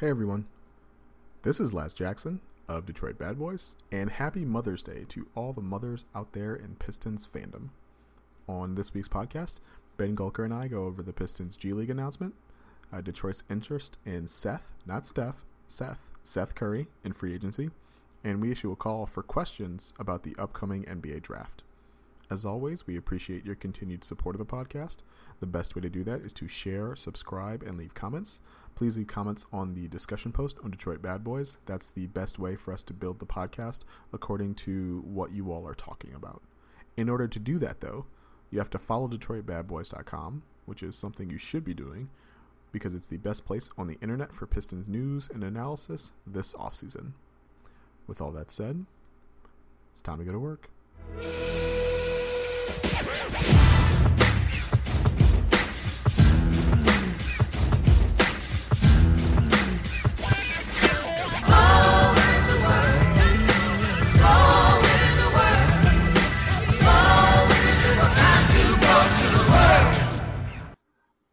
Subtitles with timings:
[0.00, 0.46] Hey everyone,
[1.42, 5.60] this is Laz Jackson of Detroit Bad Boys, and happy Mother's Day to all the
[5.60, 7.68] mothers out there in Pistons fandom.
[8.48, 9.60] On this week's podcast,
[9.98, 12.34] Ben Gulker and I go over the Pistons G League announcement,
[12.90, 17.68] uh, Detroit's interest in Seth, not Steph, Seth, Seth Curry in free agency,
[18.24, 21.62] and we issue a call for questions about the upcoming NBA draft.
[22.30, 24.98] As always, we appreciate your continued support of the podcast.
[25.40, 28.40] The best way to do that is to share, subscribe, and leave comments.
[28.76, 31.58] Please leave comments on the discussion post on Detroit Bad Boys.
[31.66, 33.80] That's the best way for us to build the podcast
[34.12, 36.40] according to what you all are talking about.
[36.96, 38.06] In order to do that, though,
[38.50, 42.10] you have to follow DetroitBadBoys.com, which is something you should be doing
[42.70, 47.12] because it's the best place on the internet for Pistons news and analysis this offseason.
[48.06, 48.86] With all that said,
[49.90, 50.70] it's time to go to work.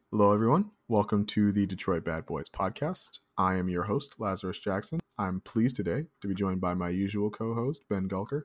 [0.10, 0.72] Hello, everyone.
[0.88, 3.20] Welcome to the Detroit Bad Boys podcast.
[3.38, 5.02] I am your host, Lazarus Jackson.
[5.18, 8.44] I'm pleased today to be joined by my usual co host, Ben Gulker.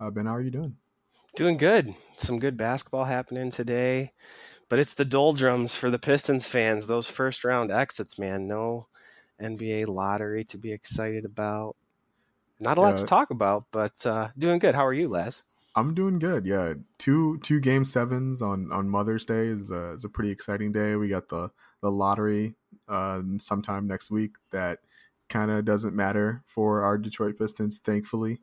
[0.00, 0.76] Uh, ben, how are you doing?
[1.36, 1.94] Doing good.
[2.16, 4.12] Some good basketball happening today,
[4.68, 6.86] but it's the doldrums for the Pistons fans.
[6.86, 8.46] Those first round exits, man.
[8.46, 8.88] No
[9.40, 11.76] NBA lottery to be excited about.
[12.58, 12.96] Not a lot Yeah.
[12.96, 14.74] to talk about, but uh, doing good.
[14.74, 15.44] How are you, Les?
[15.76, 16.46] I'm doing good.
[16.46, 20.72] Yeah, two two game sevens on on Mother's Day is a, is a pretty exciting
[20.72, 20.96] day.
[20.96, 22.56] We got the the lottery
[22.88, 24.34] uh, sometime next week.
[24.50, 24.80] That
[25.28, 28.40] kind of doesn't matter for our Detroit Pistons, thankfully,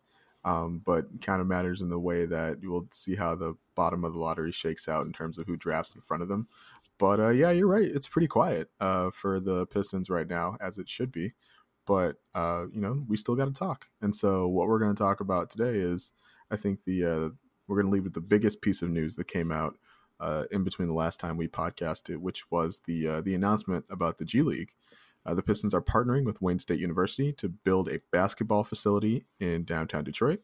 [0.48, 4.14] um, but kind of matters in the way that we'll see how the bottom of
[4.14, 6.48] the lottery shakes out in terms of who drafts in front of them.
[6.98, 7.84] But uh, yeah, you're right.
[7.84, 11.34] It's pretty quiet uh, for the Pistons right now, as it should be.
[11.86, 13.88] But uh, you know, we still got to talk.
[14.02, 16.14] And so, what we're going to talk about today is
[16.50, 17.30] I think the uh,
[17.68, 19.76] we're going to leave with the biggest piece of news that came out
[20.22, 24.18] uh, in between the last time we podcasted, which was the uh, the announcement about
[24.18, 24.72] the G League.
[25.28, 29.66] Uh, the Pistons are partnering with Wayne State University to build a basketball facility in
[29.66, 30.40] downtown Detroit.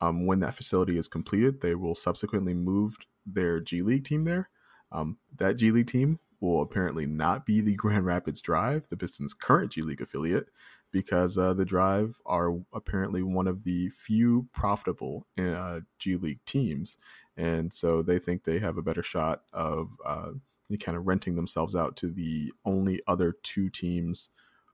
[0.00, 4.50] Um, when that facility is completed, they will subsequently move their G League team there.
[4.90, 9.32] Um, that G League team will apparently not be the Grand Rapids Drive, the Pistons'
[9.32, 10.48] current G League affiliate,
[10.90, 16.98] because uh, the Drive are apparently one of the few profitable uh, G League teams,
[17.36, 20.30] and so they think they have a better shot of uh,
[20.76, 24.30] kind of renting themselves out to the only other two teams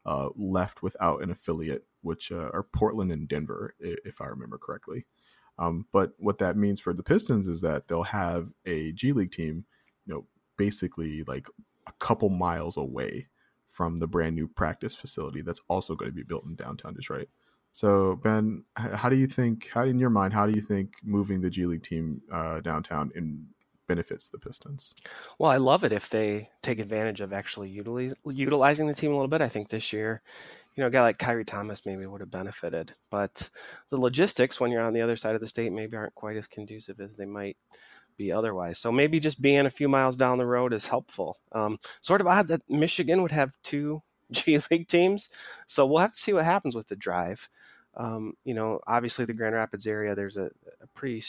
[0.07, 5.05] uh, left without an affiliate, which uh, are Portland and Denver, if I remember correctly.
[5.59, 9.33] Um, but what that means for the Pistons is that they'll have a G League
[9.33, 9.67] team,
[10.07, 10.27] you know,
[10.57, 11.47] basically like
[11.87, 13.29] a couple miles away
[13.69, 17.29] from the brand new practice facility that's also going to be built in downtown Detroit.
[17.73, 19.71] So Ben, how do you think?
[19.73, 23.11] How in your mind, how do you think moving the G League team uh, downtown
[23.15, 23.47] in
[23.87, 24.95] benefits the Pistons?
[25.39, 29.15] Well, I love it if they take advantage of actually utilize, utilizing the team a
[29.15, 29.41] little bit.
[29.41, 30.23] I think this year,
[30.75, 33.51] you know, a guy like Khyri Thomas maybe would have benefited, but
[33.91, 36.47] the logistics when you're on the other side of the state maybe aren't quite as
[36.47, 37.57] conducive as they might
[38.17, 38.79] be otherwise.
[38.79, 41.39] So maybe just being a few miles down the road is helpful.
[41.53, 45.29] Um, sort of odd that Michigan would have two G League teams.
[45.67, 47.49] So we'll have to see what happens with the drive.
[47.95, 50.51] Um, you know, obviously the Grand Rapids area, there's a,
[50.81, 51.23] a pretty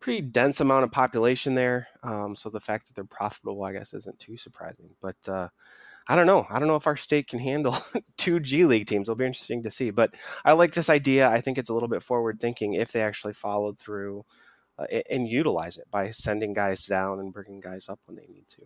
[0.00, 1.88] pretty dense amount of population there.
[2.02, 4.90] Um, so the fact that they're profitable, I guess, isn't too surprising.
[5.00, 5.48] But uh,
[6.08, 6.46] I don't know.
[6.50, 7.76] I don't know if our state can handle
[8.16, 9.08] two G League teams.
[9.08, 9.90] It'll be interesting to see.
[9.90, 11.28] But I like this idea.
[11.28, 14.24] I think it's a little bit forward thinking if they actually followed through
[14.78, 18.48] uh, and utilize it by sending guys down and bringing guys up when they need
[18.48, 18.62] to.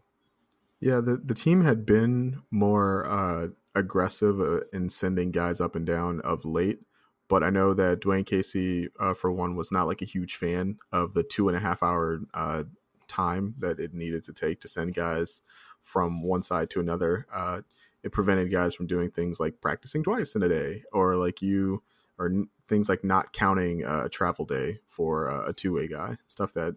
[0.80, 5.86] Yeah, the the team had been more uh, aggressive uh, in sending guys up and
[5.86, 6.80] down of late,
[7.28, 10.78] but I know that Dwane Casey, uh, for one, was not like a huge fan
[10.92, 12.64] of the two and a half hour uh,
[13.08, 15.42] time that it needed to take to send guys
[15.82, 17.26] from one side to another.
[17.32, 17.60] Uh,
[18.02, 21.82] it prevented guys from doing things like practicing twice in a day, or like you,
[22.18, 25.88] or n- things like not counting uh, a travel day for uh, a two way
[25.88, 26.16] guy.
[26.28, 26.76] Stuff that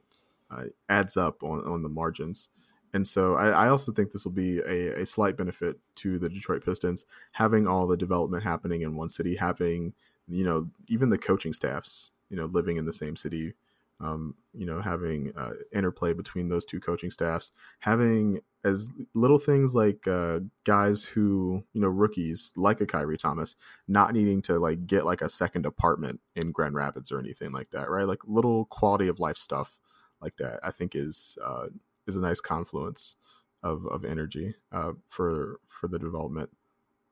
[0.50, 2.50] uh, adds up on on the margins.
[2.94, 6.30] And so I, I also think this will be a, a slight benefit to the
[6.30, 9.94] Detroit Pistons having all the development happening in one city, having
[10.28, 13.54] you know even the coaching staffs you know living in the same city,
[14.00, 19.74] um, you know having uh, interplay between those two coaching staffs, having as little things
[19.74, 23.56] like uh, guys who you know rookies like a Khyri Thomas
[23.88, 27.70] not needing to like get like a second apartment in Grand Rapids or anything like
[27.72, 28.06] that, right?
[28.08, 29.78] Like little quality of life stuff
[30.22, 30.60] like that.
[30.64, 31.68] I think is uh,
[32.06, 33.16] is a nice confluence
[33.64, 36.50] of, of energy uh, for for the development.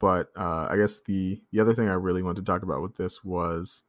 [0.05, 2.95] But uh, I guess the the other thing I really wanted to talk about with
[2.95, 3.81] this was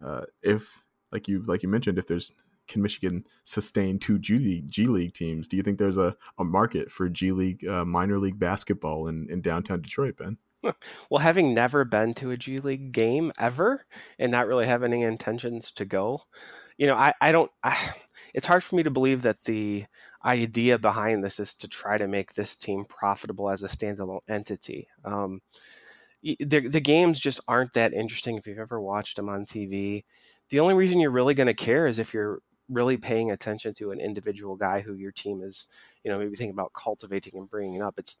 [0.00, 2.30] uh, if, like you like you mentioned, if there's
[2.68, 5.48] can Michigan sustain two G League G League teams?
[5.48, 9.28] Do you think there's a, a market for G League uh, minor league basketball in,
[9.28, 10.38] in downtown Detroit, Ben?
[11.10, 13.84] Well, having never been to a G League game ever
[14.16, 16.22] and not really have any intentions to go,
[16.78, 17.94] you know, I, I don't, I,
[18.34, 19.86] it's hard for me to believe that the
[20.24, 24.88] idea behind this is to try to make this team profitable as a standalone entity.
[25.04, 25.40] Um,
[26.22, 30.04] the, the games just aren't that interesting if you've ever watched them on TV.
[30.48, 33.90] The only reason you're really going to care is if you're really paying attention to
[33.90, 35.66] an individual guy who your team is,
[36.02, 37.98] you know, maybe thinking about cultivating and bringing up.
[37.98, 38.20] It's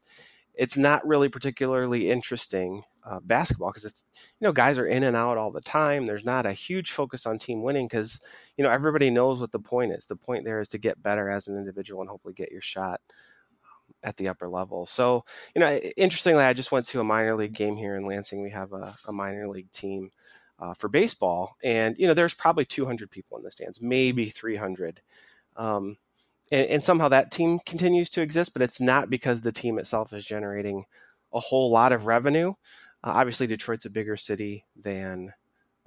[0.54, 4.04] it's not really particularly interesting uh, basketball because it's
[4.40, 6.06] you know guys are in and out all the time.
[6.06, 8.20] There's not a huge focus on team winning because
[8.56, 10.06] you know everybody knows what the point is.
[10.06, 13.00] The point there is to get better as an individual and hopefully get your shot
[13.64, 14.86] um, at the upper level.
[14.86, 15.24] So
[15.54, 18.42] you know, interestingly, I just went to a minor league game here in Lansing.
[18.42, 20.10] We have a, a minor league team
[20.58, 25.02] uh, for baseball, and you know, there's probably 200 people in the stands, maybe 300.
[25.56, 25.98] Um,
[26.52, 30.12] and, and, somehow that team continues to exist, but it's not because the team itself
[30.12, 30.84] is generating
[31.32, 32.50] a whole lot of revenue.
[33.02, 35.32] Uh, obviously, Detroit's a bigger city than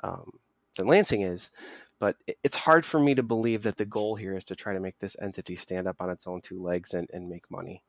[0.04, 0.40] um,
[0.76, 1.52] than Lansing is,
[2.00, 4.80] but it's hard for me to believe that the goal here is to try to
[4.80, 7.84] make this entity stand up on its own two legs and, and make money.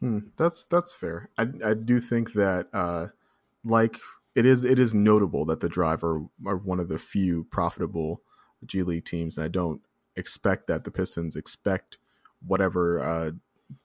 [0.00, 1.30] Hmm, that's that's fair.
[1.38, 3.08] I I do think that uh,
[3.64, 3.98] like
[4.34, 8.22] it is it is notable that the Drive are, are one of the few profitable
[8.66, 9.80] G League teams, and I don't
[10.16, 11.98] expect that the Pistons expect
[12.46, 13.30] whatever uh,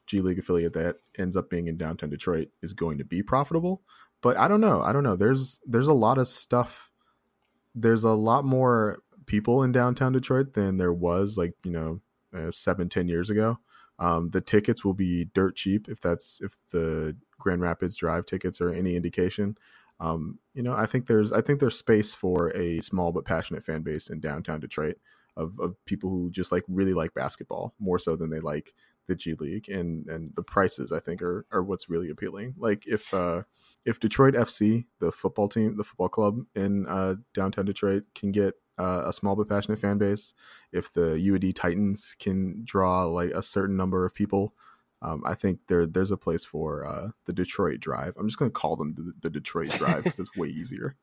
[0.07, 3.81] G League affiliate that ends up being in downtown Detroit is going to be profitable.
[4.21, 4.81] But I don't know.
[4.81, 5.15] I don't know.
[5.15, 6.91] There's there's a lot of stuff.
[7.73, 12.01] There's a lot more people in downtown Detroit than there was like you know
[12.35, 13.59] uh, seven ten years ago.
[13.99, 18.59] Um, the tickets will be dirt cheap if that's if the Grand Rapids Drive tickets
[18.61, 19.57] are any indication.
[20.01, 23.63] Um, you know, I think there's I think there's space for a small but passionate
[23.63, 24.97] fan base in downtown Detroit
[25.39, 28.73] of, of people who just like really like basketball more so than they like
[29.07, 32.55] the G League and and the prices I think are are what's really appealing.
[32.57, 33.43] Like if uh
[33.85, 38.55] if Detroit FC, the football team, the football club in uh, downtown Detroit, can get
[38.77, 40.33] uh, a small but passionate fan base,
[40.71, 44.53] if the UAD Titans can draw like a certain number of people
[45.01, 48.13] um, I think there there's a place for uh, the Detroit Drive.
[48.17, 50.95] I'm just going to call them the, the Detroit Drive because it's way easier.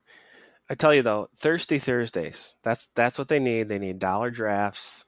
[0.68, 2.54] I tell you though, Thirsty Thursdays.
[2.62, 3.68] That's that's what they need.
[3.68, 5.04] They need dollar drafts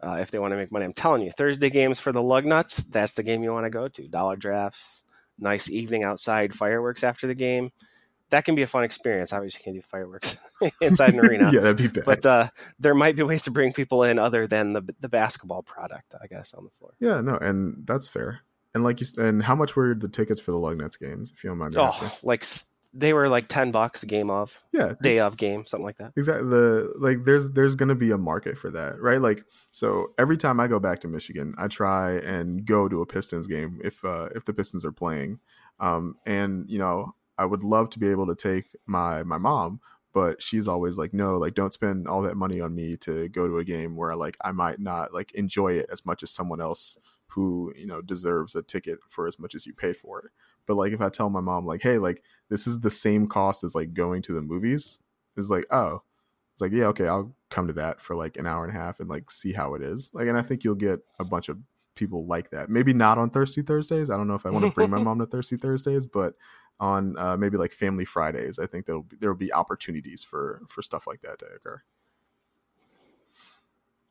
[0.00, 0.84] uh, if they want to make money.
[0.84, 2.88] I'm telling you, Thursday games for the Lugnuts.
[2.90, 4.08] That's the game you want to go to.
[4.08, 5.04] Dollar drafts,
[5.38, 7.70] nice evening outside, fireworks after the game
[8.30, 9.32] that can be a fun experience.
[9.32, 10.38] Obviously, you can't do fireworks
[10.80, 11.50] inside an arena.
[11.52, 12.04] yeah, that'd be bad.
[12.04, 12.48] But uh,
[12.78, 16.26] there might be ways to bring people in other than the the basketball product, I
[16.26, 16.94] guess, on the floor.
[16.98, 18.40] Yeah, no, and that's fair.
[18.72, 21.32] And like you, and how much were the tickets for the Lugnuts games?
[21.34, 22.10] If you don't mind, oh, asking?
[22.22, 22.44] like
[22.92, 26.12] they were like ten bucks a game of, yeah, day of game, something like that.
[26.16, 26.48] Exactly.
[26.48, 29.20] The like, there's there's gonna be a market for that, right?
[29.20, 33.06] Like, so every time I go back to Michigan, I try and go to a
[33.06, 35.38] Pistons game if uh, if the Pistons are playing.
[35.78, 39.80] Um, and you know, I would love to be able to take my my mom,
[40.12, 43.46] but she's always like, no, like don't spend all that money on me to go
[43.46, 46.60] to a game where like I might not like enjoy it as much as someone
[46.60, 46.98] else
[47.28, 50.32] who you know deserves a ticket for as much as you paid for it.
[50.66, 53.64] But like if I tell my mom like, hey, like this is the same cost
[53.64, 54.98] as like going to the movies,
[55.36, 56.02] it's like oh,
[56.52, 59.00] it's like yeah, okay, I'll come to that for like an hour and a half
[59.00, 60.10] and like see how it is.
[60.14, 61.58] Like, and I think you'll get a bunch of
[61.94, 62.70] people like that.
[62.70, 64.10] Maybe not on Thirsty Thursdays.
[64.10, 66.34] I don't know if I want to bring my mom to Thirsty Thursdays, but
[66.78, 70.82] on uh, maybe like Family Fridays, I think there'll be, there'll be opportunities for for
[70.82, 71.82] stuff like that to occur.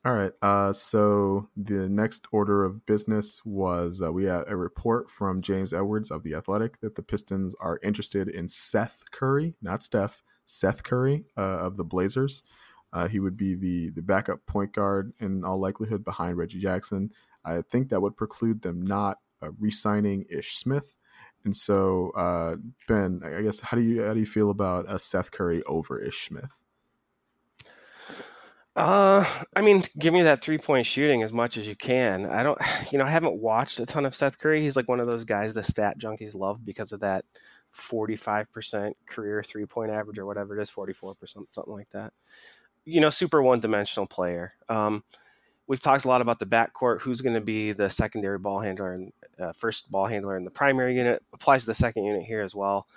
[0.05, 0.31] All right.
[0.41, 5.73] Uh, so the next order of business was uh, we had a report from James
[5.73, 10.83] Edwards of the Athletic that the Pistons are interested in Seth Curry, not Steph, Seth
[10.83, 12.43] Curry uh, of the Blazers.
[12.93, 17.11] Uh, he would be the the backup point guard in all likelihood behind Reggie Jackson.
[17.45, 20.95] I think that would preclude them not uh, re-signing Ish Smith.
[21.45, 22.55] And so, uh,
[22.87, 25.99] Ben, I guess how do you how do you feel about a Seth Curry over
[25.99, 26.58] Ish Smith?
[28.79, 29.25] Uh,
[29.57, 32.25] I mean, give me that three point shooting as much as you can.
[32.25, 32.57] I don't,
[32.91, 34.61] you know, I haven't watched a ton of Seth Curry.
[34.61, 37.25] He's like one of those guys the stat junkies love because of that
[37.75, 41.17] 45% career three point average or whatever it is, 44%,
[41.51, 42.13] something like that.
[42.85, 44.53] You know, super one dimensional player.
[44.69, 45.03] Um,
[45.67, 47.01] we've talked a lot about the backcourt.
[47.01, 50.51] Who's going to be the secondary ball handler and uh, first ball handler in the
[50.51, 51.21] primary unit?
[51.33, 52.87] Applies to the second unit here as well.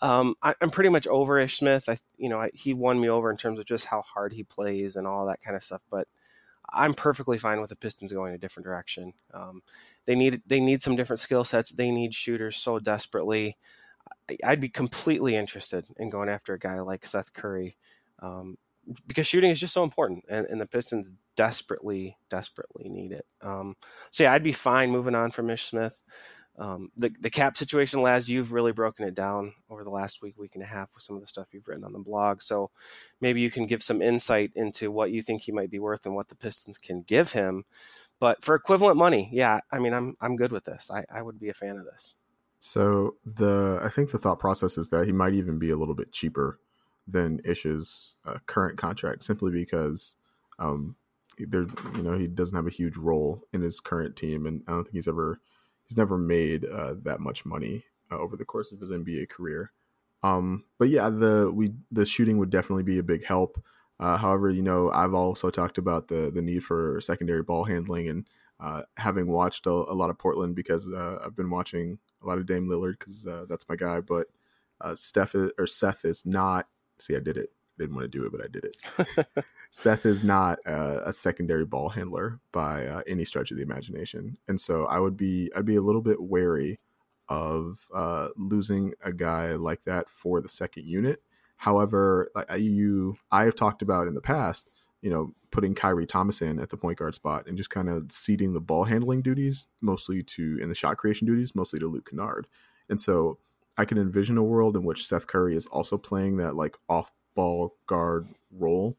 [0.00, 1.88] Um, I, am pretty much over Ish Smith.
[1.88, 4.44] I, you know, I, he won me over in terms of just how hard he
[4.44, 5.82] plays and all that kind of stuff.
[5.90, 6.06] But
[6.72, 9.14] I'm perfectly fine with the Pistons going a different direction.
[9.32, 9.62] Um,
[10.04, 11.70] they need they need some different skill sets.
[11.70, 13.56] They need shooters so desperately.
[14.44, 17.76] I'd be completely interested in going after a guy like Seth Curry
[18.20, 18.56] um,
[19.06, 23.26] because shooting is just so important, and, and, the Pistons desperately, desperately need it.
[23.42, 23.76] Um,
[24.10, 26.02] so yeah, I'd be fine moving on from Ish Smith.
[26.58, 30.36] Um, the the cap situation, Laz, you've really broken it down over the last week,
[30.36, 32.42] week and a half with some of the stuff you've written on the blog.
[32.42, 32.70] So
[33.20, 36.16] maybe you can give some insight into what you think he might be worth and
[36.16, 37.64] what the Pistons can give him.
[38.18, 40.90] But for equivalent money, yeah, I mean, I'm I'm good with this.
[40.92, 42.14] I, I would be a fan of this.
[42.58, 45.94] So the I think the thought process is that he might even be a little
[45.94, 46.58] bit cheaper
[47.06, 50.16] than Ish's uh, current contract, simply because
[50.58, 50.96] um,
[51.38, 54.72] there you know he doesn't have a huge role in his current team, and I
[54.72, 55.40] don't think he's ever
[55.88, 59.72] he's never made uh, that much money uh, over the course of his NBA career.
[60.22, 63.62] Um, but yeah, the we the shooting would definitely be a big help.
[64.00, 68.08] Uh, however, you know, I've also talked about the the need for secondary ball handling,
[68.08, 68.28] and
[68.60, 72.38] uh, having watched a, a, lot of Portland because uh, I've been watching a lot
[72.38, 74.00] of Dame Lillard because uh, that's my guy.
[74.00, 74.26] But
[74.80, 76.66] uh, Steph is, or Seth is not.
[76.98, 77.50] See, I did it.
[77.78, 79.44] Didn't want to do it, but I did it.
[79.70, 84.60] Seth is not a secondary ball handler by uh, any stretch of the imagination, and
[84.60, 86.80] so I would be I'd be a little bit wary
[87.28, 91.22] of uh, losing a guy like that for the second unit.
[91.56, 94.70] However, you I have talked about in the past,
[95.02, 98.10] you know, putting Khyri Thomas in at the point guard spot and just kind of
[98.10, 102.10] ceding the ball handling duties mostly to in the shot creation duties mostly to Luke
[102.10, 102.46] Kennard.
[102.88, 103.38] And so
[103.76, 107.12] I can envision a world in which Seth Curry is also playing that like off
[107.38, 108.96] ball guard role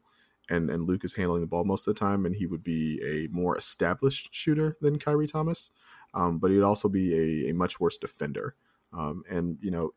[0.50, 3.00] and and Luke is handling the ball most of the time, and he would be
[3.02, 5.70] a more established shooter than Khyri Thomas,
[6.12, 8.56] um, but he'd also be a, a much worse defender.
[8.92, 9.94] Um, and you know,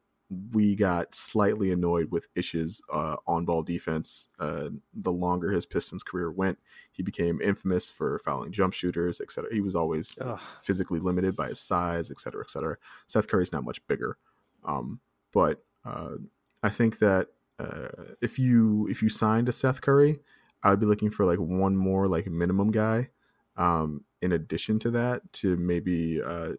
[0.51, 4.27] we got slightly annoyed with Ish's uh, on-ball defense.
[4.39, 6.59] Uh, the longer his Pistons career went,
[6.91, 9.49] he became infamous for fouling jump shooters, etc.
[9.51, 10.39] He was always Ugh.
[10.61, 12.77] physically limited by his size, etc., etc.
[13.07, 14.17] Seth Curry's not much bigger,
[14.63, 14.99] um,
[15.33, 16.17] but uh,
[16.61, 20.19] I think that uh, if you if you signed a Seth Curry,
[20.63, 23.09] I'd be looking for like one more like minimum guy.
[23.55, 26.53] Um, in addition to that, to maybe uh,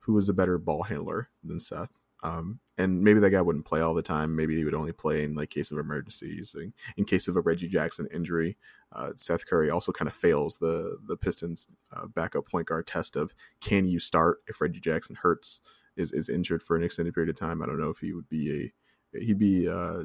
[0.00, 1.90] who is a better ball handler than Seth.
[2.22, 4.34] Um, and maybe that guy wouldn't play all the time.
[4.34, 6.56] Maybe he would only play in like case of emergencies.
[6.58, 8.56] In, in case of a Reggie Jackson injury,
[8.92, 13.14] uh, Seth Curry also kind of fails the the Pistons uh, backup point guard test
[13.14, 15.60] of can you start if Reggie Jackson hurts
[15.96, 17.62] is is injured for an extended period of time.
[17.62, 18.72] I don't know if he would be
[19.14, 20.04] a he'd be uh,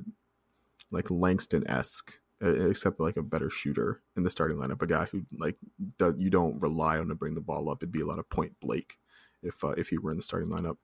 [0.92, 5.24] like Langston esque except like a better shooter in the starting lineup, a guy who
[5.38, 5.58] like
[5.98, 7.80] does, you don't rely on to bring the ball up.
[7.80, 8.98] It'd be a lot of Point Blake
[9.44, 10.78] if uh, if he were in the starting lineup.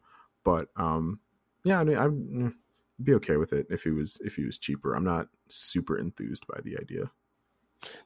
[0.44, 1.20] But um,
[1.64, 2.54] yeah, I mean, I'd mm,
[3.02, 4.94] be okay with it if he was if he was cheaper.
[4.94, 7.12] I'm not super enthused by the idea.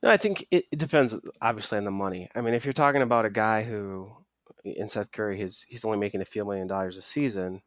[0.03, 2.29] No, I think it, it depends obviously on the money.
[2.36, 4.12] I mean, if you're talking about a guy who
[4.63, 7.62] in Seth Curry, his he's only making a few million dollars a season.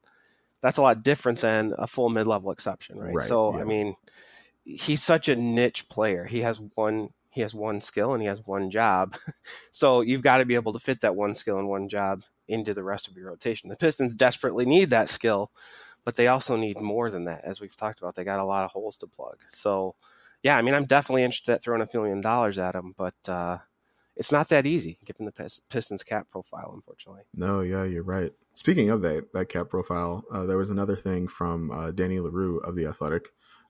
[0.63, 3.15] That's a lot different than a full mid level exception, right?
[3.15, 3.63] right so, yeah.
[3.63, 3.97] I mean,
[4.65, 6.25] he's such a niche player.
[6.25, 9.17] He has one he has one skill and he has one job.
[9.73, 12.75] so you've got to be able to fit that one skill and one job into
[12.75, 13.71] the rest of your rotation.
[13.71, 15.51] The Pistons desperately need that skill,
[16.05, 17.43] but they also need more than that.
[17.43, 19.39] As we've talked about, they got a lot of holes to plug.
[19.49, 19.95] So,
[20.43, 23.15] yeah, I mean, I'm definitely interested at throwing a few million dollars at him, but
[23.27, 23.59] uh,
[24.17, 27.23] it's not that easy given the Pistons cap profile, unfortunately.
[27.37, 28.33] No, yeah, you're right.
[28.55, 32.59] Speaking of that that cap profile, uh, there was another thing from uh, Danny Leroux
[32.59, 33.29] of the Athletic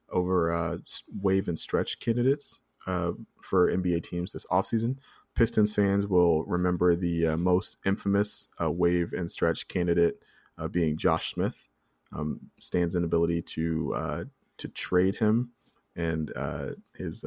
[0.09, 0.77] over uh,
[1.21, 4.97] waive and stretch candidates uh, for NBA teams this offseason.
[5.33, 10.23] Pistons fans will remember the uh, most infamous uh, waive and stretch candidate
[10.71, 11.67] being Josh Smith.
[12.11, 15.51] Um, Stan's inability to to trade him
[15.95, 16.31] and
[16.95, 17.23] his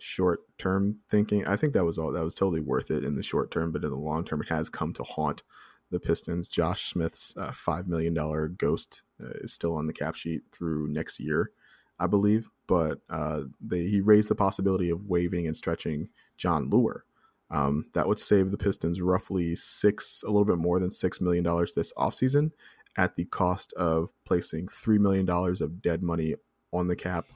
[0.00, 1.46] short term thinking.
[1.46, 3.84] I think that was all that was totally worth it in the short term, but
[3.84, 5.42] in the long term, it has come to haunt
[5.90, 6.48] the Pistons.
[6.48, 11.50] Josh Smith's five million dollar ghost is still on the cap sheet through next year.
[11.98, 17.02] I believe, but uh, they, he raised the possibility of waiving and stretching Jon Leuer.
[17.50, 21.44] Um, that would save the Pistons roughly six, a little bit more than six million
[21.44, 22.52] dollars this offseason
[22.96, 26.36] at the cost of placing three million dollars of dead money
[26.72, 27.26] on the cap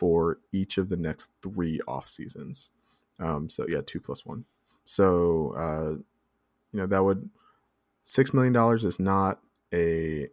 [0.00, 2.70] for each of the next three off seasons.
[3.18, 4.46] Um, so yeah, two plus one.
[4.86, 5.90] So uh,
[6.72, 7.28] you know that would
[8.02, 9.40] six million dollars is not
[9.74, 10.28] a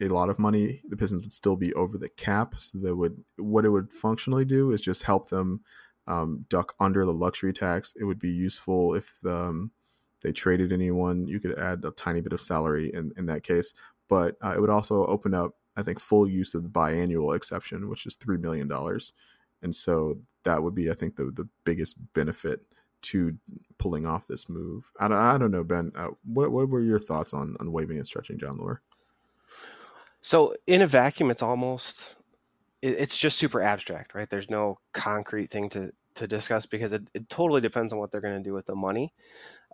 [0.00, 2.54] a lot of money, the Pistons would still be over the cap.
[2.58, 5.60] So that would what it would functionally do is just help them
[6.06, 7.94] um, duck under the luxury tax.
[7.98, 9.72] It would be useful if um,
[10.20, 11.26] they traded anyone.
[11.26, 13.74] You could add a tiny bit of salary in in that case,
[14.08, 17.88] but uh, it would also open up, I think, full use of the biannual exception,
[17.88, 19.12] which is three million dollars,
[19.62, 22.60] and so that would be, I think, the the biggest benefit
[23.02, 23.36] to
[23.78, 24.90] pulling off this move.
[25.00, 25.92] I don't, I don't know, Ben.
[25.94, 28.78] Uh, what what were your thoughts on on waiving and stretching Jon Leuer?
[30.20, 32.16] So in a vacuum, it's almost
[32.80, 34.28] it's just super abstract, right?
[34.28, 38.20] There's no concrete thing to to discuss because it, it totally depends on what they're
[38.20, 39.14] going to do with the money.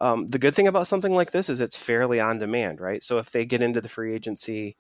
[0.00, 3.02] Um, the good thing about something like this is it's fairly on demand, right?
[3.02, 4.76] So if they get into the free agency,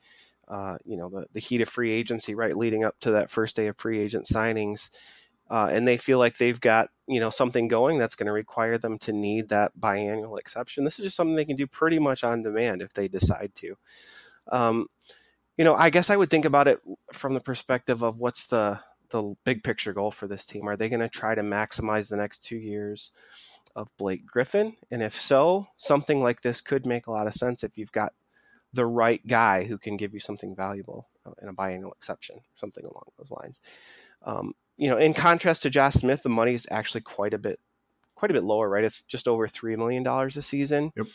[0.48, 3.54] uh, you know, the, the heat of free agency, right, leading up to that first
[3.56, 4.90] day of free agent signings,
[5.50, 8.78] uh, and they feel like they've got you know something going that's going to require
[8.78, 10.84] them to need that biannual exception.
[10.84, 13.76] This is just something they can do pretty much on demand if they decide to.
[14.50, 14.86] Um,
[15.56, 16.80] you know, I guess I would think about it
[17.12, 20.68] from the perspective of what's the the big picture goal for this team.
[20.68, 23.12] Are they going to try to maximize the next two years
[23.74, 24.76] of Blake Griffin?
[24.90, 28.12] And if so, something like this could make a lot of sense if you've got
[28.72, 32.84] the right guy who can give you something valuable uh, in a biannual exception, something
[32.84, 33.60] along those lines.
[34.22, 37.60] Um, you know, in contrast to Josh Smith, the money is actually quite a bit,
[38.14, 38.84] quite a bit lower, right?
[38.84, 40.92] It's just over three million dollars a season.
[40.96, 41.06] Yep.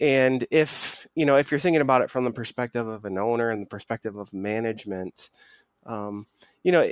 [0.00, 3.50] And if you know, if you're thinking about it from the perspective of an owner
[3.50, 5.30] and the perspective of management,
[5.86, 6.26] um,
[6.62, 6.90] you know,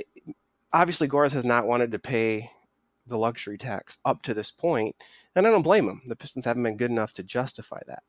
[0.71, 2.51] obviously Gores has not wanted to pay
[3.05, 4.95] the luxury tax up to this point,
[5.35, 6.01] and I don't blame him.
[6.05, 8.03] The Pistons haven't been good enough to justify that.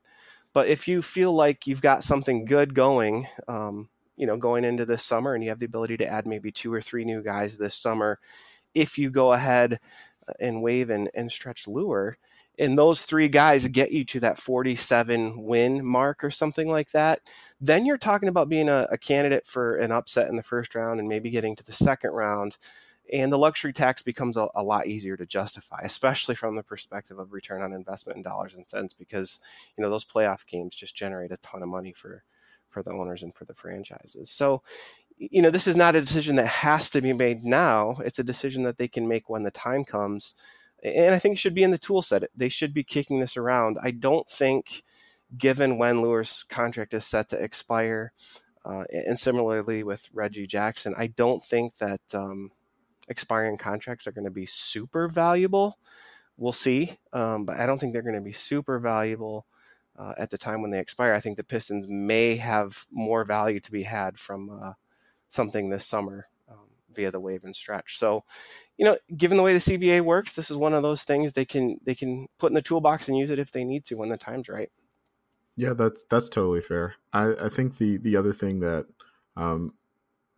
[0.52, 4.84] But if you feel like you've got something good going, um, you know, going into
[4.84, 7.56] this summer, and you have the ability to add maybe two or three new guys
[7.56, 8.18] this summer,
[8.74, 9.78] if you go ahead
[10.38, 12.14] and waive and, and stretch Leuer,
[12.58, 17.20] and those three guys get you to that 47 win mark or something like that,
[17.60, 21.00] then you're talking about being a, a, candidate for an upset in the first round
[21.00, 22.58] and maybe getting to the second round.
[23.12, 27.18] And the luxury tax becomes a, a lot easier to justify, especially from the perspective
[27.18, 29.40] of return on investment in dollars and cents, because
[29.76, 32.24] you know those playoff games just generate a ton of money for
[32.68, 34.30] for the owners and for the franchises.
[34.30, 34.62] So,
[35.18, 37.96] you know, this is not a decision that has to be made now.
[38.04, 40.36] It's a decision that they can make when the time comes
[40.82, 42.24] and I think it should be in the tool set.
[42.34, 43.78] They should be kicking this around.
[43.82, 44.82] I don't think,
[45.36, 48.12] given when Lewis' contract is set to expire,
[48.64, 52.52] uh, and similarly with Reggie Jackson, I don't think that um,
[53.10, 55.78] expiring contracts are going to be super valuable.
[56.38, 59.44] We'll see, um, but I don't think they're going to be super valuable
[59.98, 61.12] uh, at the time when they expire.
[61.12, 64.72] I think the Pistons may have more value to be had from uh,
[65.28, 66.28] something this summer
[66.94, 67.98] via the waive and stretch.
[67.98, 68.24] So,
[68.76, 71.44] you know, given the way the CBA works, this is one of those things they
[71.44, 74.08] can they can put in the toolbox and use it if they need to when
[74.08, 74.70] the time's right.
[75.56, 76.94] Yeah, that's that's totally fair.
[77.12, 78.86] I, I think the the other thing that
[79.36, 79.74] um,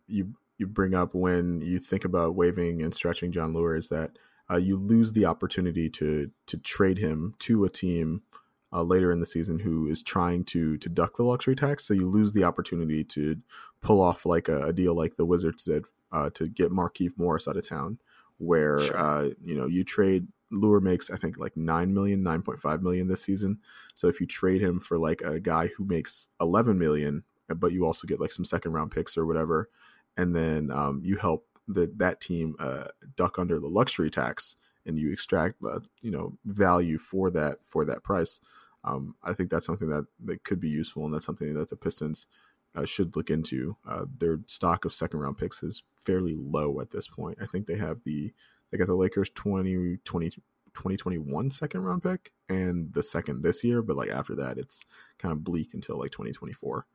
[0.07, 4.11] you you bring up when you think about waiving and stretching Jon Leuer is that
[4.51, 8.23] uh, you lose the opportunity to to trade him to a team
[8.71, 11.85] uh, later in the season who is trying to to duck the luxury tax.
[11.85, 13.37] So you lose the opportunity to
[13.81, 17.47] pull off like a, a deal like the Wizards did uh, to get Markieff Morris
[17.47, 17.99] out of town,
[18.37, 18.97] where sure.
[18.97, 23.23] uh, you know you trade Leuer makes I think like 9 million, 9.5 million this
[23.23, 23.59] season.
[23.93, 27.85] So if you trade him for like a guy who makes 11 million, but you
[27.85, 29.69] also get like some second round picks or whatever,
[30.17, 34.99] and then um, you help the, that team uh, duck under the luxury tax and
[34.99, 38.39] you extract the you know value for that for that price.
[38.83, 41.77] Um, I think that's something that, that could be useful, and that's something that the
[41.77, 42.27] Pistons
[42.75, 43.77] uh, should look into.
[43.87, 47.37] Uh, their stock of second round picks is fairly low at this point.
[47.41, 48.33] I think they have the
[48.71, 50.29] they got the Lakers 20, 20
[50.73, 54.85] 2021 second round pick and the second this year, but like after that, it's
[55.19, 56.87] kind of bleak until like 2024.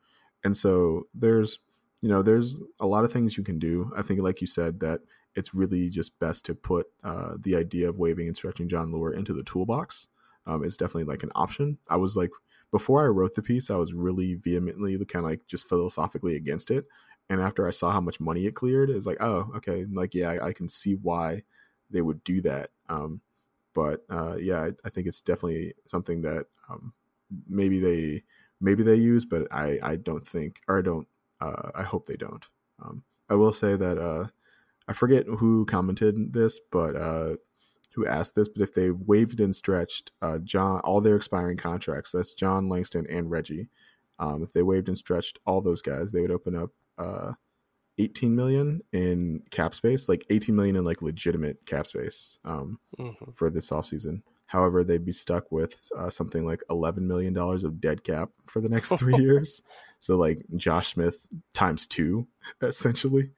[0.45, 1.61] And so there's
[2.01, 3.91] you know there's a lot of things you can do.
[3.97, 5.01] I think like you said that
[5.35, 9.17] it's really just best to put uh, the idea of waiving and stretching Jon Leuer
[9.17, 10.09] into the toolbox.
[10.47, 11.79] Um, it's definitely like an option.
[11.89, 12.31] I was like
[12.71, 16.71] before I wrote the piece, I was really vehemently kind of like just philosophically against
[16.71, 16.87] it.
[17.31, 20.31] And after I saw how much money it cleared, it's like, oh, okay, like yeah,
[20.31, 21.43] I, I can see why
[21.91, 22.71] they would do that.
[22.89, 23.21] Um,
[23.75, 26.93] but uh, yeah, I, I, think it's definitely something that um,
[27.47, 28.25] maybe they
[28.61, 31.07] maybe they use, but I I don't think or I don't
[31.41, 32.45] uh, I hope they don't.
[32.83, 34.29] Um, I will say that uh,
[34.89, 37.37] I forget who commented this, but uh,
[37.95, 42.13] who asked this, but if they waived and stretched uh, Jon all their expiring contracts,
[42.13, 43.69] that's Jon Langston and Reggie.
[44.19, 47.33] Um, if they waived and stretched all those guys, they would open up uh,
[47.99, 53.31] 18 million in cap space, like 18 million in like legitimate cap space um, mm-hmm.
[53.33, 54.23] for this offseason.
[54.47, 58.69] However, they'd be stuck with uh, something like $11 million of dead cap for the
[58.69, 59.63] next three years.
[60.01, 62.27] So, like Josh Smith times two,
[62.63, 63.31] essentially.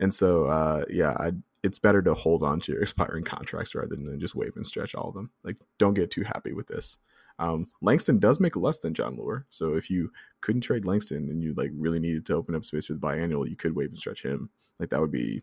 [0.00, 3.94] And so, uh, yeah, I'd, it's better to hold on to your expiring contracts rather
[3.94, 5.30] than just waive and stretch all of them.
[5.42, 6.98] Like, don't get too happy with this.
[7.38, 11.42] Um, Langston does make less than Jon Leuer, so if you couldn't trade Langston and
[11.42, 13.98] you like really needed to open up space for the biannual, you could waive and
[13.98, 14.50] stretch him.
[14.80, 15.42] Like that would be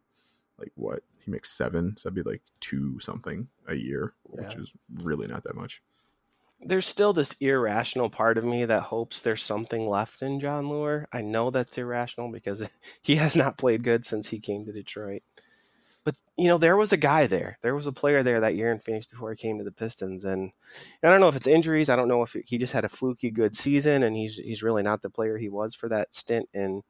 [0.59, 4.43] like what he makes seven, so that'd be like two something a year, yeah.
[4.43, 5.81] which is really not that much.
[6.65, 11.06] There's still this irrational part of me that hopes there's something left in Jon Leuer.
[11.13, 12.67] I know that's irrational because
[13.01, 15.21] he has not played good since he came to Detroit.
[16.04, 17.58] But you know, there was a guy there.
[17.62, 20.25] There was a player there that year in Phoenix before he came to the Pistons,
[20.25, 20.51] and
[21.04, 21.89] I don't know if it's injuries.
[21.89, 24.84] I don't know if he just had a fluky good season, and he's he's really
[24.84, 26.84] not the player he was for that stint in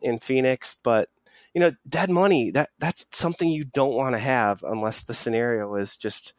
[0.00, 0.76] in Phoenix.
[0.82, 1.08] But
[1.54, 5.74] you know, dead money that that's something you don't want to have unless the scenario
[5.76, 6.34] is just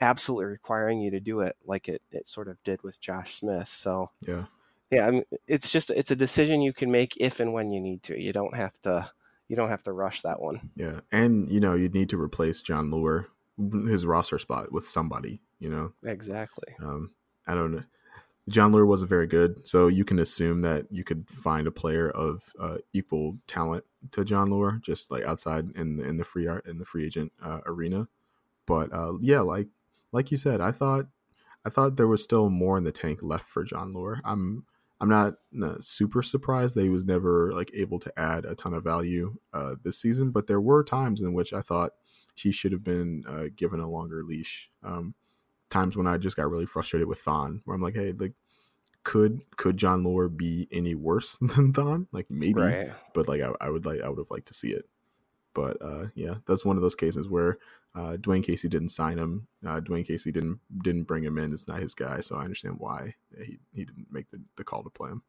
[0.00, 3.68] absolutely requiring you to do it, like it it sort of did with Josh Smith.
[3.68, 4.44] So yeah,
[4.90, 7.80] yeah, I mean, it's just it's a decision you can make if and when you
[7.80, 8.20] need to.
[8.20, 9.10] You don't have to
[9.48, 10.70] you don't have to rush that one.
[10.76, 13.26] Yeah, and you know you need to replace Jon Leuer,
[13.88, 15.40] his roster spot with somebody.
[15.58, 16.74] You know exactly.
[16.82, 17.14] Um,
[17.46, 17.84] I don't know.
[18.48, 22.08] Jon Leuer wasn't very good, so you can assume that you could find a player
[22.08, 26.46] of uh, equal talent to Jon Leuer, just like outside in the in the free
[26.46, 28.08] art in the free agent uh, arena.
[28.66, 29.68] But uh, yeah, like
[30.12, 31.06] like you said, I thought
[31.64, 34.20] I thought there was still more in the tank left for Jon Leuer.
[34.24, 34.64] I'm
[35.00, 35.34] I'm not
[35.84, 39.76] super surprised that he was never like able to add a ton of value uh,
[39.84, 41.92] this season, but there were times in which I thought
[42.34, 44.70] he should have been uh, given a longer leash.
[44.82, 45.14] Um,
[45.70, 48.32] times when I just got really frustrated with Thon, where I'm like, hey, like
[49.04, 52.08] could could Jon Leuer be any worse than Thon?
[52.10, 52.90] Like maybe, right.
[53.14, 54.84] but like I, I, would like I would have liked to see it.
[55.54, 57.58] But uh, yeah, that's one of those cases where
[57.94, 59.48] uh, Dwane Casey didn't sign him.
[59.66, 61.52] Uh, Dwane Casey didn't didn't bring him in.
[61.52, 64.82] It's not his guy, so I understand why he he didn't make the, the call
[64.84, 65.22] to play him.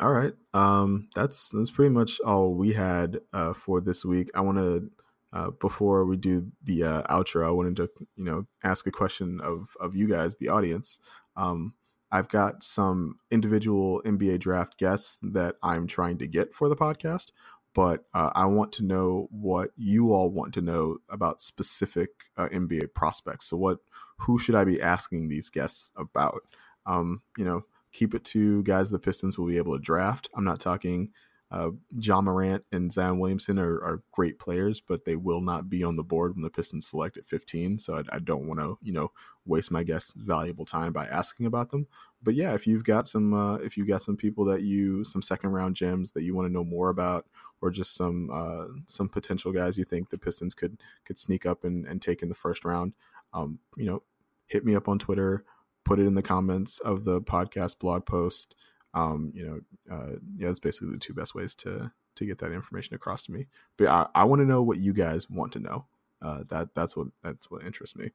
[0.00, 4.30] All right, um, that's that's pretty much all we had uh, for this week.
[4.34, 4.90] I want to
[5.32, 9.40] uh, before we do the uh, outro, I wanted to you know ask a question
[9.42, 11.00] of of you guys, the audience.
[11.36, 11.74] Um,
[12.10, 17.32] I've got some individual NBA draft guests that I'm trying to get for the podcast
[17.78, 22.48] but uh, I want to know what you all want to know about specific uh,
[22.48, 23.46] NBA prospects.
[23.46, 23.78] So, what,
[24.16, 26.42] who should I be asking these guests about?
[26.86, 30.28] Um, you know, keep it to guys the Pistons will be able to draft.
[30.34, 31.12] I'm not talking
[31.52, 35.84] uh, Ja Morant and Zion Williamson are, are, great players, but they will not be
[35.84, 37.78] on the board when the Pistons select at 15.
[37.78, 39.12] So I, I don't want to, you know,
[39.46, 41.86] waste my guests' valuable time by asking about them.
[42.22, 45.22] But yeah, if you've got some, uh, if you've got some people that you, some
[45.22, 47.26] second round gems that you want to know more about,
[47.60, 51.64] or just some uh, some potential guys you think the Pistons could could sneak up
[51.64, 52.94] and, and take in the first round,
[53.32, 54.02] um, you know,
[54.46, 55.44] hit me up on Twitter,
[55.84, 58.54] put it in the comments of the podcast blog post.
[58.94, 62.52] Um, you know, uh, yeah, that's basically the two best ways to to get that
[62.52, 63.46] information across to me.
[63.76, 65.86] But I, I want to know what you guys want to know.
[66.20, 68.10] Uh, that that's what that's what interests me.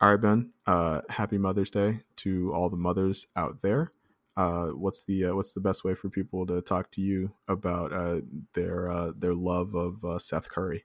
[0.00, 0.52] All right, Ben.
[0.66, 3.90] Uh, happy Mother's Day to all the mothers out there
[4.38, 7.92] uh, what's the uh, what's the best way for people to talk to you about
[7.92, 8.20] uh,
[8.54, 10.84] their uh, their love of uh, Seth Curry?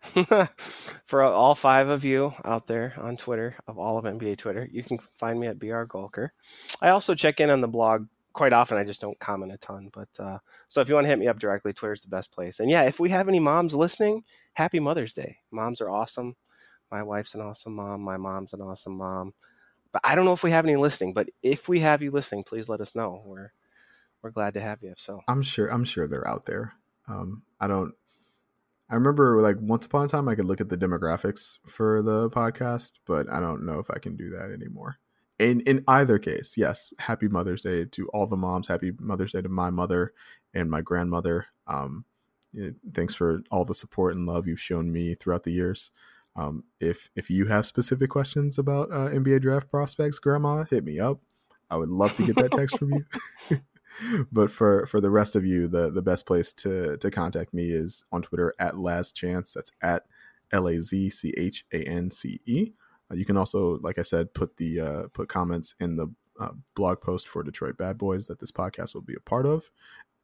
[1.04, 4.84] for all five of you out there on Twitter, of all of NBA Twitter, you
[4.84, 6.28] can find me at br Gulker.
[6.80, 8.78] I also check in on the blog quite often.
[8.78, 11.26] I just don't comment a ton, but uh, so if you want to hit me
[11.26, 12.60] up directly, Twitter's the best place.
[12.60, 14.22] And yeah, if we have any moms listening,
[14.52, 15.38] Happy Mother's Day.
[15.50, 16.36] Moms are awesome.
[16.90, 18.00] My wife's an awesome mom.
[18.00, 19.34] My mom's an awesome mom
[19.92, 21.12] but I don't know if we have any listening.
[21.12, 23.22] But if we have you listening, please let us know.
[23.24, 23.52] We're
[24.22, 24.94] we're glad to have you.
[24.96, 26.74] So I'm sure I'm sure they're out there.
[27.08, 27.94] Um, I don't.
[28.90, 32.30] I remember like once upon a time I could look at the demographics for the
[32.30, 34.96] podcast, but I don't know if I can do that anymore.
[35.38, 38.68] In in either case, yes, happy Mother's Day to all the moms.
[38.68, 40.12] Happy Mother's Day to my mother
[40.54, 41.46] and my grandmother.
[41.66, 42.04] Um,
[42.92, 45.92] thanks for all the support and love you've shown me throughout the years.
[46.38, 51.00] Um, if if you have specific questions about uh, NBA draft prospects, Grandma, hit me
[51.00, 51.20] up.
[51.68, 53.60] I would love to get that text from you.
[54.32, 57.70] but for for the rest of you, the the best place to to contact me
[57.70, 59.52] is on Twitter at LazChance.
[59.52, 60.04] That's at
[60.52, 62.72] L A Z C H A N C E.
[63.10, 66.06] Uh, you can also, like I said, put the uh, put comments in the
[66.38, 69.70] uh, blog post for Detroit Bad Boys that this podcast will be a part of.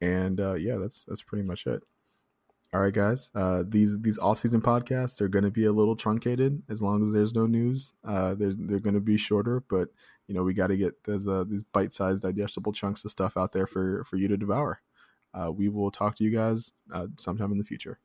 [0.00, 1.82] And uh, yeah, that's that's pretty much it.
[2.72, 3.30] All right, guys.
[3.34, 7.06] Uh, these these off season podcasts are going to be a little truncated as long
[7.06, 7.94] as there's no news.
[8.04, 9.88] Uh, they're they're going to be shorter, but
[10.26, 13.36] you know we got to get those uh, these bite sized digestible chunks of stuff
[13.36, 14.80] out there for for you to devour.
[15.32, 18.00] Uh, we will talk to you guys uh, sometime in the future.